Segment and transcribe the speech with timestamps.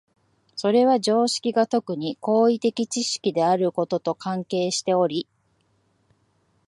[0.55, 5.27] それは常識が特に行為的知識であることと関係しており、